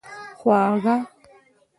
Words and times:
خواږه 0.39 0.95